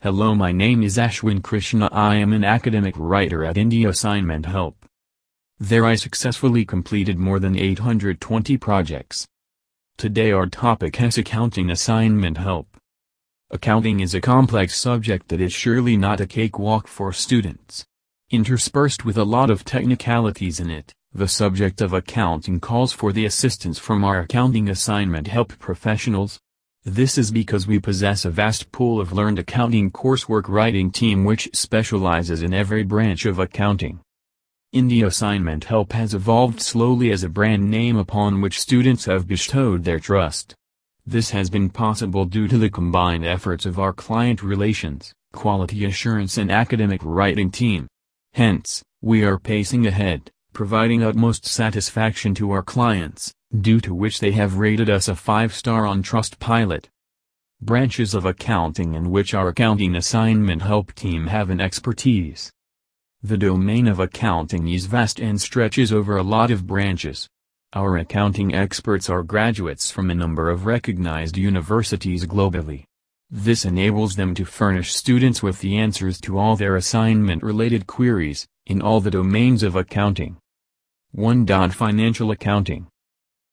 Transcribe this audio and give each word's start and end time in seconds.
Hello 0.00 0.32
my 0.32 0.52
name 0.52 0.84
is 0.84 0.96
Ashwin 0.96 1.42
Krishna 1.42 1.88
I 1.90 2.14
am 2.14 2.32
an 2.32 2.44
academic 2.44 2.94
writer 2.96 3.44
at 3.44 3.56
India 3.56 3.88
Assignment 3.88 4.46
Help. 4.46 4.86
There 5.58 5.84
I 5.84 5.96
successfully 5.96 6.64
completed 6.64 7.18
more 7.18 7.40
than 7.40 7.58
820 7.58 8.56
projects. 8.58 9.26
Today 9.96 10.30
our 10.30 10.46
topic 10.46 11.02
is 11.02 11.18
Accounting 11.18 11.68
Assignment 11.68 12.38
Help. 12.38 12.76
Accounting 13.50 13.98
is 13.98 14.14
a 14.14 14.20
complex 14.20 14.78
subject 14.78 15.30
that 15.30 15.40
is 15.40 15.52
surely 15.52 15.96
not 15.96 16.20
a 16.20 16.28
cakewalk 16.28 16.86
for 16.86 17.12
students. 17.12 17.84
Interspersed 18.30 19.04
with 19.04 19.18
a 19.18 19.24
lot 19.24 19.50
of 19.50 19.64
technicalities 19.64 20.60
in 20.60 20.70
it, 20.70 20.92
the 21.12 21.26
subject 21.26 21.80
of 21.80 21.92
accounting 21.92 22.60
calls 22.60 22.92
for 22.92 23.12
the 23.12 23.26
assistance 23.26 23.80
from 23.80 24.04
our 24.04 24.20
accounting 24.20 24.68
assignment 24.68 25.26
help 25.26 25.58
professionals, 25.58 26.38
this 26.84 27.18
is 27.18 27.30
because 27.30 27.66
we 27.66 27.78
possess 27.78 28.24
a 28.24 28.30
vast 28.30 28.72
pool 28.72 29.00
of 29.00 29.12
learned 29.12 29.38
accounting 29.38 29.90
coursework 29.90 30.48
writing 30.48 30.90
team 30.90 31.24
which 31.24 31.48
specializes 31.52 32.42
in 32.42 32.54
every 32.54 32.82
branch 32.82 33.26
of 33.26 33.38
accounting. 33.38 34.00
India 34.72 35.06
Assignment 35.06 35.64
Help 35.64 35.92
has 35.92 36.14
evolved 36.14 36.60
slowly 36.60 37.10
as 37.10 37.24
a 37.24 37.28
brand 37.28 37.70
name 37.70 37.96
upon 37.96 38.40
which 38.40 38.60
students 38.60 39.06
have 39.06 39.26
bestowed 39.26 39.84
their 39.84 39.98
trust. 39.98 40.54
This 41.06 41.30
has 41.30 41.48
been 41.48 41.70
possible 41.70 42.26
due 42.26 42.46
to 42.48 42.58
the 42.58 42.68
combined 42.68 43.24
efforts 43.24 43.64
of 43.64 43.78
our 43.78 43.92
client 43.92 44.42
relations, 44.42 45.12
quality 45.32 45.84
assurance 45.84 46.36
and 46.36 46.50
academic 46.50 47.00
writing 47.02 47.50
team. 47.50 47.86
Hence, 48.34 48.82
we 49.00 49.24
are 49.24 49.38
pacing 49.38 49.86
ahead, 49.86 50.30
providing 50.52 51.02
utmost 51.02 51.46
satisfaction 51.46 52.34
to 52.34 52.50
our 52.50 52.62
clients, 52.62 53.32
due 53.56 53.80
to 53.80 53.94
which 53.94 54.20
they 54.20 54.32
have 54.32 54.58
rated 54.58 54.90
us 54.90 55.08
a 55.08 55.12
5-star 55.12 55.86
on 55.86 56.02
Trustpilot. 56.02 56.84
Branches 57.62 58.12
of 58.12 58.26
accounting 58.26 58.94
in 58.94 59.10
which 59.10 59.32
our 59.32 59.48
accounting 59.48 59.96
assignment 59.96 60.60
help 60.60 60.92
team 60.92 61.26
have 61.28 61.48
an 61.48 61.58
expertise. 61.60 62.52
The 63.22 63.38
domain 63.38 63.88
of 63.88 64.00
accounting 64.00 64.68
is 64.68 64.86
vast 64.86 65.18
and 65.18 65.40
stretches 65.40 65.92
over 65.92 66.18
a 66.18 66.22
lot 66.22 66.50
of 66.50 66.66
branches. 66.66 67.26
Our 67.72 67.96
accounting 67.96 68.54
experts 68.54 69.08
are 69.08 69.22
graduates 69.22 69.90
from 69.90 70.10
a 70.10 70.14
number 70.14 70.50
of 70.50 70.66
recognized 70.66 71.38
universities 71.38 72.26
globally. 72.26 72.84
This 73.30 73.64
enables 73.64 74.14
them 74.14 74.34
to 74.34 74.44
furnish 74.44 74.94
students 74.94 75.42
with 75.42 75.60
the 75.60 75.78
answers 75.78 76.20
to 76.20 76.38
all 76.38 76.54
their 76.54 76.76
assignment-related 76.76 77.86
queries, 77.86 78.46
in 78.66 78.82
all 78.82 79.00
the 79.00 79.10
domains 79.10 79.62
of 79.62 79.74
accounting. 79.74 80.36
1. 81.12 81.46
Financial 81.70 82.30
Accounting 82.30 82.88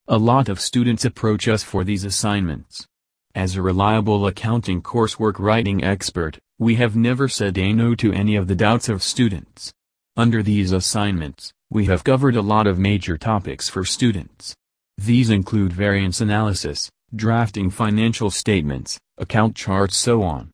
a 0.07 0.19
lot 0.19 0.49
of 0.49 0.61
students 0.61 1.03
approach 1.03 1.47
us 1.47 1.63
for 1.63 1.83
these 1.83 2.03
assignments. 2.03 2.85
As 3.33 3.55
a 3.55 3.61
reliable 3.63 4.27
accounting 4.27 4.83
coursework 4.83 5.39
writing 5.39 5.83
expert, 5.83 6.37
we 6.59 6.75
have 6.75 6.95
never 6.95 7.27
said 7.27 7.57
a 7.57 7.73
no 7.73 7.95
to 7.95 8.13
any 8.13 8.35
of 8.35 8.47
the 8.47 8.55
doubts 8.55 8.87
of 8.87 9.01
students. 9.01 9.73
Under 10.15 10.43
these 10.43 10.71
assignments, 10.71 11.51
we 11.71 11.85
have 11.85 12.03
covered 12.03 12.35
a 12.35 12.43
lot 12.43 12.67
of 12.67 12.77
major 12.77 13.17
topics 13.17 13.67
for 13.67 13.83
students. 13.83 14.53
These 14.99 15.31
include 15.31 15.73
variance 15.73 16.21
analysis, 16.21 16.87
drafting 17.15 17.71
financial 17.71 18.29
statements, 18.29 18.99
account 19.17 19.55
charts 19.55 19.97
so 19.97 20.21
on. 20.21 20.51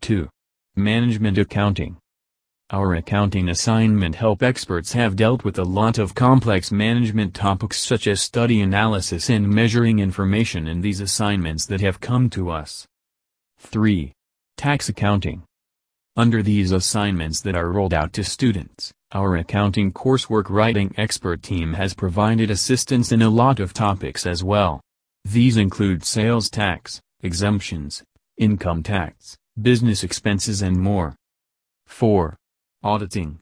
2. 0.00 0.28
Management 0.74 1.38
Accounting 1.38 1.98
our 2.72 2.94
accounting 2.94 3.50
assignment 3.50 4.14
help 4.14 4.42
experts 4.42 4.92
have 4.92 5.14
dealt 5.14 5.44
with 5.44 5.58
a 5.58 5.64
lot 5.64 5.98
of 5.98 6.14
complex 6.14 6.72
management 6.72 7.34
topics 7.34 7.78
such 7.78 8.06
as 8.06 8.22
study 8.22 8.62
analysis 8.62 9.28
and 9.28 9.46
measuring 9.46 9.98
information 9.98 10.66
in 10.66 10.80
these 10.80 11.00
assignments 11.00 11.66
that 11.66 11.82
have 11.82 12.00
come 12.00 12.30
to 12.30 12.50
us. 12.50 12.86
3. 13.58 14.12
Tax 14.56 14.88
accounting. 14.88 15.42
Under 16.16 16.42
these 16.42 16.72
assignments 16.72 17.42
that 17.42 17.54
are 17.54 17.70
rolled 17.70 17.92
out 17.92 18.14
to 18.14 18.24
students, 18.24 18.90
our 19.12 19.36
accounting 19.36 19.92
coursework 19.92 20.48
writing 20.48 20.94
expert 20.96 21.42
team 21.42 21.74
has 21.74 21.92
provided 21.92 22.50
assistance 22.50 23.12
in 23.12 23.20
a 23.20 23.28
lot 23.28 23.60
of 23.60 23.74
topics 23.74 24.26
as 24.26 24.42
well. 24.42 24.80
These 25.26 25.58
include 25.58 26.04
sales 26.04 26.48
tax, 26.48 27.00
exemptions, 27.20 28.02
income 28.38 28.82
tax, 28.82 29.36
business 29.60 30.02
expenses 30.02 30.62
and 30.62 30.78
more. 30.78 31.14
4. 31.86 32.34
Auditing. 32.84 33.38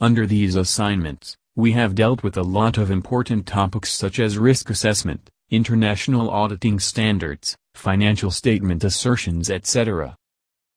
Under 0.00 0.28
these 0.28 0.54
assignments, 0.54 1.36
we 1.56 1.72
have 1.72 1.96
dealt 1.96 2.22
with 2.22 2.36
a 2.36 2.42
lot 2.44 2.78
of 2.78 2.88
important 2.88 3.44
topics 3.44 3.90
such 3.90 4.20
as 4.20 4.38
risk 4.38 4.70
assessment, 4.70 5.28
international 5.50 6.30
auditing 6.30 6.78
standards, 6.78 7.56
financial 7.74 8.30
statement 8.30 8.84
assertions 8.84 9.50
etc. 9.50 10.16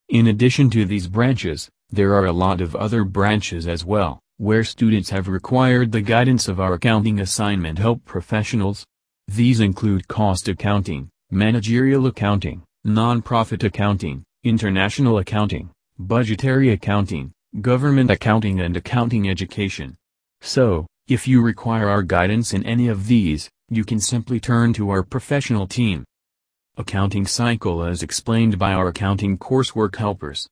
In 0.10 0.26
addition 0.26 0.72
to 0.72 0.86
these 0.86 1.08
branches, 1.08 1.70
there 1.92 2.16
are 2.16 2.26
a 2.26 2.32
lot 2.32 2.62
of 2.62 2.76
other 2.76 3.04
branches 3.04 3.68
as 3.68 3.86
well, 3.86 4.20
where 4.38 4.64
students 4.64 5.12
have 5.12 5.28
required 5.28 5.92
the 5.92 6.02
guidance 6.02 6.48
of 6.48 6.60
our 6.60 6.74
accounting 6.74 7.20
assignment 7.20 7.78
help 7.78 8.04
professionals. 8.06 8.84
These 9.28 9.60
include 9.60 10.08
cost 10.08 10.48
accounting, 10.48 11.10
managerial 11.30 12.08
accounting, 12.08 12.64
non-profit 12.84 13.64
accounting, 13.64 14.24
international 14.44 15.20
accounting, 15.20 15.70
budgetary 16.00 16.72
accounting, 16.72 17.32
government 17.62 18.10
accounting 18.10 18.60
and 18.62 18.76
accounting 18.76 19.30
education. 19.30 19.96
So, 20.42 20.88
if 21.08 21.28
you 21.28 21.42
require 21.42 21.88
our 21.88 22.02
guidance 22.02 22.52
in 22.52 22.66
any 22.66 22.88
of 22.88 23.06
these, 23.06 23.48
you 23.70 23.84
can 23.84 24.00
simply 24.00 24.40
turn 24.40 24.74
to 24.74 24.90
our 24.90 25.04
professional 25.04 25.68
team. 25.68 26.04
Accounting 26.78 27.28
cycle 27.28 27.84
as 27.84 28.02
explained 28.02 28.58
by 28.58 28.74
our 28.74 28.88
accounting 28.88 29.38
coursework 29.38 29.98
helpers. 29.98 30.48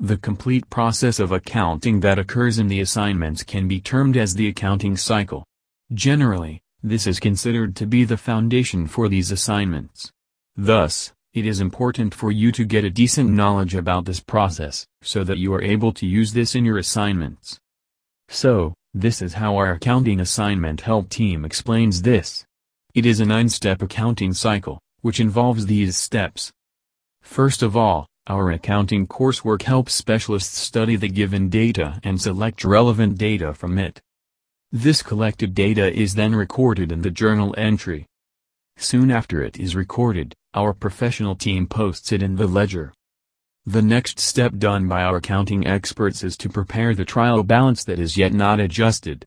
The 0.00 0.16
complete 0.16 0.68
process 0.68 1.20
of 1.20 1.30
accounting 1.30 2.00
that 2.00 2.18
occurs 2.18 2.58
in 2.58 2.66
the 2.66 2.80
assignments 2.80 3.44
can 3.44 3.68
be 3.68 3.80
termed 3.80 4.16
as 4.16 4.34
the 4.34 4.48
accounting 4.48 4.96
cycle. 4.96 5.44
Generally, 5.92 6.60
this 6.82 7.06
is 7.06 7.20
considered 7.20 7.76
to 7.76 7.86
be 7.86 8.02
the 8.02 8.16
foundation 8.16 8.88
for 8.88 9.08
these 9.08 9.30
assignments. 9.30 10.10
Thus, 10.56 11.12
it 11.34 11.44
is 11.44 11.58
important 11.60 12.14
for 12.14 12.30
you 12.30 12.52
to 12.52 12.64
get 12.64 12.84
a 12.84 12.90
decent 12.90 13.28
knowledge 13.28 13.74
about 13.74 14.04
this 14.04 14.20
process, 14.20 14.86
so 15.02 15.24
that 15.24 15.38
you 15.38 15.52
are 15.52 15.60
able 15.60 15.92
to 15.92 16.06
use 16.06 16.32
this 16.32 16.54
in 16.54 16.64
your 16.64 16.78
assignments. 16.78 17.58
So, 18.28 18.72
this 18.94 19.20
is 19.20 19.34
how 19.34 19.56
our 19.56 19.72
accounting 19.72 20.20
assignment 20.20 20.82
help 20.82 21.08
team 21.08 21.44
explains 21.44 22.02
this. 22.02 22.46
It 22.94 23.04
is 23.04 23.18
a 23.18 23.26
nine-step 23.26 23.82
accounting 23.82 24.32
cycle, 24.32 24.78
which 25.00 25.18
involves 25.18 25.66
these 25.66 25.96
steps. 25.96 26.52
First 27.20 27.64
of 27.64 27.76
all, 27.76 28.06
our 28.28 28.52
accounting 28.52 29.08
coursework 29.08 29.62
helps 29.62 29.92
specialists 29.92 30.56
study 30.56 30.94
the 30.94 31.08
given 31.08 31.48
data 31.48 31.98
and 32.04 32.20
select 32.20 32.64
relevant 32.64 33.18
data 33.18 33.52
from 33.52 33.76
it. 33.76 34.00
This 34.70 35.02
collected 35.02 35.52
data 35.52 35.92
is 35.92 36.14
then 36.14 36.36
recorded 36.36 36.92
in 36.92 37.02
the 37.02 37.10
journal 37.10 37.54
entry. 37.58 38.06
Soon 38.76 39.10
after 39.10 39.42
it 39.42 39.58
is 39.58 39.76
recorded, 39.76 40.34
our 40.52 40.72
professional 40.72 41.34
team 41.34 41.66
posts 41.66 42.12
it 42.12 42.22
in 42.22 42.36
the 42.36 42.46
ledger. 42.46 42.92
The 43.66 43.82
next 43.82 44.20
step 44.20 44.56
done 44.58 44.88
by 44.88 45.02
our 45.02 45.16
accounting 45.16 45.66
experts 45.66 46.22
is 46.22 46.36
to 46.38 46.48
prepare 46.48 46.94
the 46.94 47.04
trial 47.04 47.42
balance 47.42 47.82
that 47.84 47.98
is 47.98 48.16
yet 48.16 48.32
not 48.32 48.60
adjusted. 48.60 49.24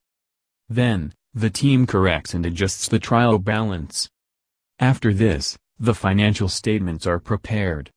Then, 0.69 1.13
the 1.33 1.49
team 1.49 1.87
corrects 1.87 2.33
and 2.33 2.45
adjusts 2.45 2.87
the 2.87 2.99
trial 2.99 3.39
balance. 3.39 4.09
After 4.79 5.13
this, 5.13 5.57
the 5.79 5.95
financial 5.95 6.49
statements 6.49 7.07
are 7.07 7.19
prepared. 7.19 7.89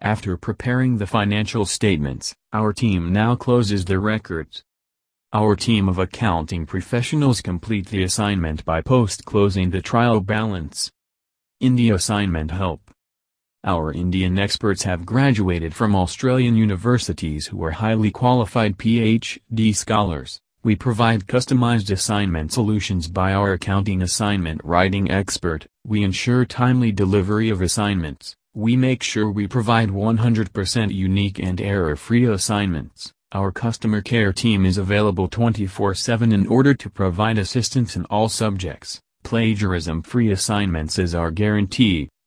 After 0.00 0.36
preparing 0.36 0.98
the 0.98 1.06
financial 1.06 1.64
statements, 1.64 2.34
our 2.52 2.72
team 2.72 3.12
now 3.12 3.36
closes 3.36 3.84
the 3.84 3.98
records. 3.98 4.62
Our 5.34 5.56
team 5.56 5.88
of 5.88 5.98
accounting 5.98 6.64
professionals 6.64 7.40
complete 7.40 7.88
the 7.88 8.04
assignment 8.04 8.64
by 8.64 8.80
post-closing 8.82 9.70
the 9.70 9.82
trial 9.82 10.20
balance. 10.20 10.92
India 11.58 11.96
Assignment 11.96 12.52
Help 12.52 12.92
Our 13.64 13.92
Indian 13.92 14.38
experts 14.38 14.84
have 14.84 15.04
graduated 15.04 15.74
from 15.74 15.96
Australian 15.96 16.54
universities 16.54 17.48
who 17.48 17.64
are 17.64 17.72
highly 17.72 18.12
qualified 18.12 18.78
PhD 18.78 19.74
scholars. 19.74 20.38
We 20.62 20.76
provide 20.76 21.26
customized 21.26 21.90
assignment 21.90 22.52
solutions 22.52 23.08
by 23.08 23.34
our 23.34 23.54
accounting 23.54 24.02
assignment 24.02 24.60
writing 24.62 25.10
expert. 25.10 25.66
We 25.84 26.04
ensure 26.04 26.44
timely 26.44 26.92
delivery 26.92 27.50
of 27.50 27.60
assignments. 27.60 28.36
We 28.54 28.76
make 28.76 29.02
sure 29.02 29.28
we 29.28 29.48
provide 29.48 29.88
100% 29.88 30.94
unique 30.94 31.40
and 31.40 31.60
error-free 31.60 32.24
assignments. 32.26 33.12
Our 33.34 33.50
customer 33.50 34.00
care 34.00 34.32
team 34.32 34.64
is 34.64 34.78
available 34.78 35.28
24-7 35.28 36.32
in 36.32 36.46
order 36.46 36.72
to 36.72 36.88
provide 36.88 37.36
assistance 37.36 37.96
in 37.96 38.04
all 38.04 38.28
subjects. 38.28 39.00
Plagiarism-free 39.24 40.30
assignments 40.30 41.00
is 41.00 41.16
our 41.16 41.32
guarantee. 41.32 42.08